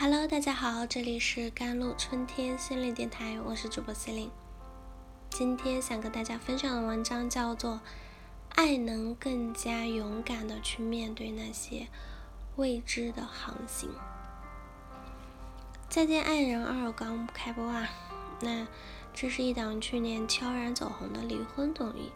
[0.00, 4.30] Hello，大家好，这里是甘露春天心灵电台，我是主播心灵。
[5.28, 7.72] 今天想跟大家分享的文章叫做
[8.50, 11.88] 《爱能更加勇敢的去面对那些
[12.54, 13.90] 未知的航行》。
[15.88, 17.88] 再见爱人二刚开播啊，
[18.40, 18.68] 那
[19.12, 22.12] 这是一档去年悄然走红的离婚综艺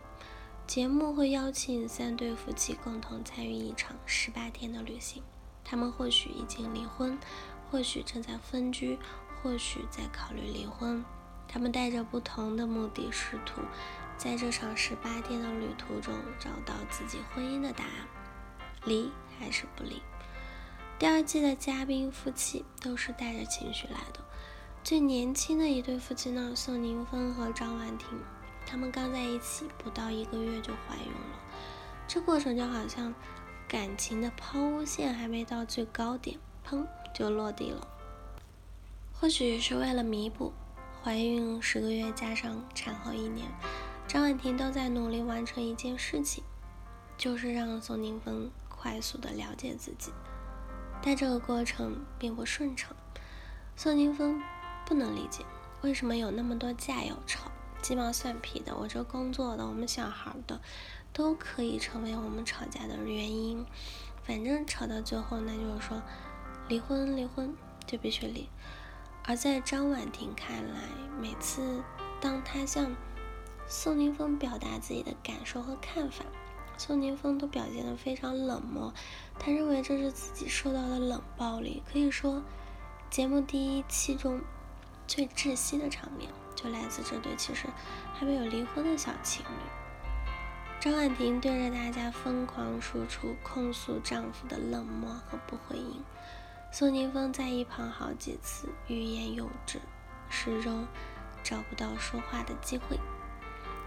[0.68, 5.20] 节目，会邀请三对夫妻共同参与一场十八天的旅行。
[5.64, 7.18] 他们或许已经离婚。
[7.72, 8.98] 或许正在分居，
[9.42, 11.02] 或许在考虑离婚。
[11.48, 13.62] 他们带着不同的目的，试图
[14.18, 18.06] 在这场十八天的旅途中找到自己婚姻的答案：
[18.84, 20.02] 离还是不离？
[20.98, 24.20] 第二季的嘉宾夫妻都是带着情绪来的。
[24.84, 28.08] 最年轻的一对夫妻呢，宋宁峰和张婉婷，
[28.66, 31.38] 他们刚在一起不到一个月就怀孕了。
[32.06, 33.14] 这过程就好像
[33.66, 36.86] 感情的抛物线还没到最高点，砰！
[37.14, 37.86] 就落地了。
[39.12, 40.52] 或许是为了弥补
[41.02, 43.48] 怀孕十个月加上产后一年，
[44.08, 46.42] 张婉婷都在努力完成一件事情，
[47.16, 50.10] 就是让宋宁峰快速的了解自己。
[51.02, 52.96] 但这个过程并不顺畅。
[53.76, 54.42] 宋宁峰
[54.86, 55.44] 不能理解
[55.82, 57.50] 为什么有那么多架要吵，
[57.80, 60.60] 鸡毛蒜皮的，我这工作的，我们小孩的，
[61.12, 63.64] 都可以成为我们吵架的原因。
[64.24, 66.02] 反正吵到最后，那就是说。
[66.72, 67.54] 离婚，离婚
[67.86, 68.48] 就必须离。
[69.24, 70.80] 而在张婉婷看来，
[71.20, 71.82] 每次
[72.18, 72.96] 当她向
[73.66, 76.24] 宋宁峰表达自己的感受和看法，
[76.78, 78.90] 宋宁峰都表现得非常冷漠。
[79.38, 81.82] 他认为这是自己受到的冷暴力。
[81.92, 82.42] 可以说，
[83.10, 84.40] 节目第一期中
[85.06, 87.66] 最窒息的场面，就来自这对其实
[88.14, 90.80] 还没有离婚的小情侣。
[90.80, 96.02] 张婉婷对着大家疯狂输出控诉丈夫的冷漠和不回应。
[96.74, 99.78] 宋宁峰在一旁好几次欲言又止，
[100.30, 100.86] 始终
[101.42, 102.98] 找不到说话的机会。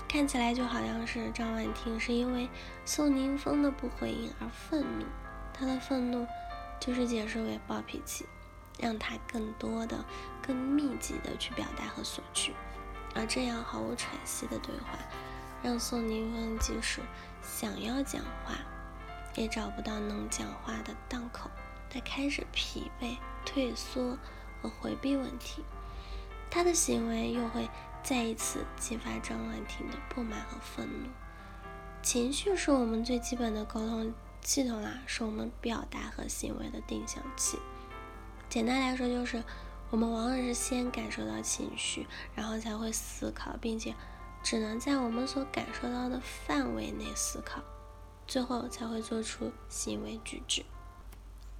[0.07, 2.47] 看起来就好像是张婉婷是因为
[2.85, 5.05] 宋宁峰的不回应而愤怒，
[5.51, 6.27] 她的愤怒
[6.79, 8.27] 就是解释为暴脾气，
[8.77, 10.05] 让他更多的、
[10.39, 12.53] 更密集的去表达和索取。
[13.15, 14.99] 而这样毫无喘息的对话，
[15.63, 17.01] 让宋宁峰即使
[17.41, 18.59] 想要讲话，
[19.33, 21.49] 也找不到能讲话的档口。
[21.95, 24.17] 他开始疲惫、退缩
[24.61, 25.63] 和回避问题，
[26.51, 27.69] 他的行为又会
[28.03, 31.07] 再一次激发张婉婷的不满和愤怒。
[32.01, 37.57] 情绪是我们最基本的沟通系统啊，是我们表达和行为的定向器。
[38.49, 39.41] 简单来说，就是
[39.89, 42.05] 我们往往是先感受到情绪，
[42.35, 43.95] 然后才会思考，并且
[44.43, 47.61] 只能在我们所感受到的范围内思考，
[48.27, 50.65] 最后才会做出行为举止。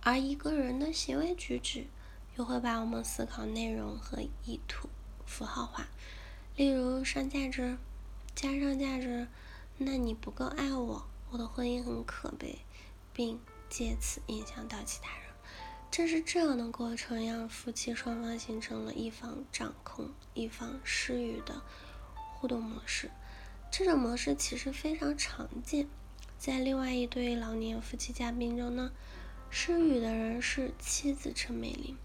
[0.05, 1.87] 而一个人的行为举止，
[2.35, 4.87] 又会把我们思考内容和意图
[5.25, 5.87] 符号化。
[6.55, 7.79] 例如上价值，
[8.35, 9.27] 加上价值，
[9.79, 12.59] 那你不够爱我，我的婚姻很可悲，
[13.13, 15.25] 并借此影响到其他人。
[15.89, 21.63] 正是这样的过程，让夫妻双方形成了一方掌控、一方施予的
[22.35, 23.09] 互动模式。
[23.71, 25.87] 这种模式其实非常常见，
[26.37, 28.91] 在另外一对老年夫妻嘉宾中呢。
[29.57, 31.95] 失语的人是妻子陈美玲，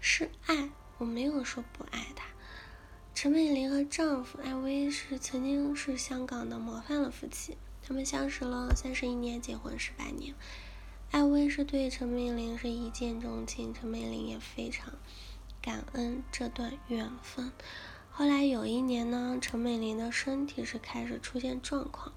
[0.00, 2.24] 是爱，我没有说不爱她。
[3.14, 10.34] 陈美玲和丈夫艾薇是曾经是香港的模范的夫妻，他们相识了三十一年，结婚十八年。
[11.10, 14.94] 艾薇是对陈美玲是一见钟情，陈美玲也非常
[15.60, 17.52] 感恩这段缘分。
[18.10, 22.14] 后来有一年呢，陈美玲的身体是开始出现状况，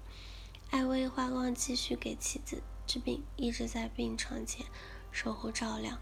[0.70, 2.62] 艾薇花光积蓄给妻子。
[2.88, 4.66] 治病一直在病床前
[5.12, 5.98] 守护照料，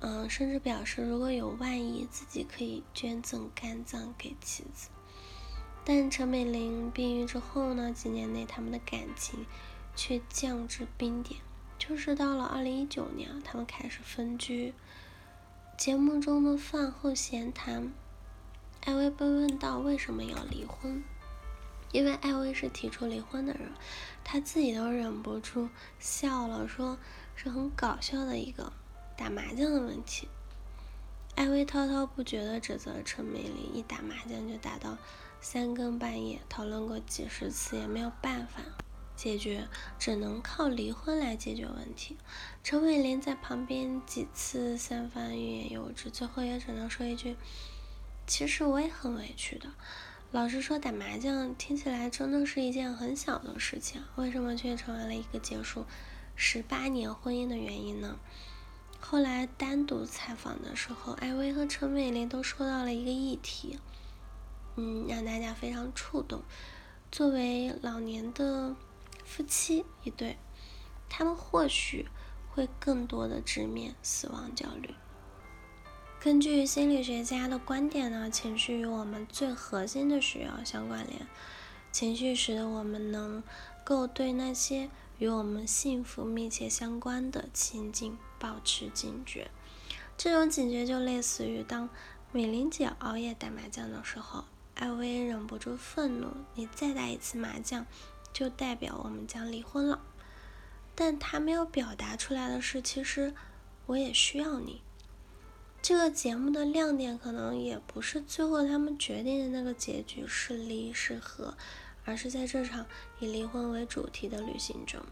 [0.00, 4.88] 嗯，甚至表示如果有万一，自己可以捐赠肝脏给妻子。
[5.84, 7.92] 但陈美玲病愈之后呢？
[7.92, 9.44] 几年内他们的感情
[9.94, 11.40] 却降至冰点，
[11.78, 14.72] 就是到了二零一九年，他们开始分居。
[15.76, 17.92] 节目中的饭后闲谈，
[18.84, 21.04] 艾薇被问到为什么要离婚。
[21.94, 23.70] 因为艾薇是提出离婚的人，
[24.24, 25.68] 他自己都忍不住
[26.00, 26.98] 笑了，说
[27.36, 28.72] 是很搞笑的一个
[29.16, 30.26] 打麻将的问题。
[31.36, 34.98] 艾薇滔滔不绝地指责陈美玲一打麻将就打到
[35.40, 38.60] 三更半夜，讨论过几十次也没有办法
[39.14, 42.16] 解决，只能靠离婚来解决问题。
[42.64, 47.36] 陈美玲在旁边几次三番欲言又止，最后也只能说一句
[48.26, 49.68] ：“其实我也很委屈的。”
[50.34, 55.86] 老实说，打麻将听起来真的是一件很小的事情，为什么却成为了一个结束
[56.34, 58.18] 十八年婚姻的原因呢？
[58.98, 63.78] 后来单独采访的时候，艾薇和陈美玲都说到了一个议题，
[64.74, 66.42] 嗯，让大家非常触动。
[67.12, 68.74] 作为老年的
[69.24, 70.36] 夫妻一对，
[71.08, 72.08] 他们或许
[72.50, 74.92] 会更多的直面死亡焦虑。
[76.24, 81.26] 根据心理学家的观点呢，情绪与我们最核心的需要相关联。
[81.92, 83.42] 情绪使得我们能
[83.84, 84.88] 够对那些
[85.18, 89.50] 与我们幸福密切相关的情境保持警觉。
[90.16, 91.90] 这种警觉就类似于当
[92.32, 94.46] 美玲姐熬夜打麻将的时候，
[94.76, 97.84] 艾薇忍不住愤怒：“你再打一次麻将，
[98.32, 100.00] 就代表我们将离婚了。”
[100.96, 103.34] 但她没有表达出来的是，其实
[103.84, 104.80] 我也需要你。
[105.84, 111.58] 这个节目的亮点可能也不是最后他们决定的那个结局是离是合，
[112.06, 112.86] 而是在这场
[113.20, 115.02] 以离婚为主题的旅行中，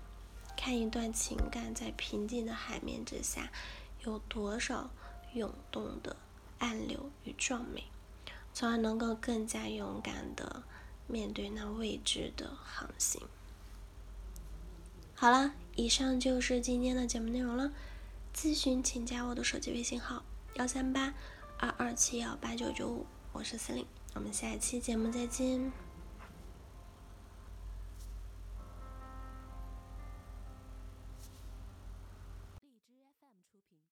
[0.57, 3.53] 看一段情感在平静的海面之下
[4.05, 4.91] 有多少
[5.35, 6.17] 涌动的
[6.57, 7.85] 暗流与壮美，
[8.55, 10.63] 从而能够更加勇敢的
[11.07, 13.21] 面对那未知的航行。
[15.15, 17.73] 好了，以上就是今天的节目内容了。
[18.35, 20.25] 咨询请加我的手机微信号。
[20.55, 21.15] 幺三八
[21.59, 25.73] 二二七幺八九九五，我是司令，我们下一期节目再见。